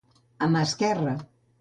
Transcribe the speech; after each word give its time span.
A 0.45 0.49
mà 0.55 0.63
esquerra. 0.69 1.15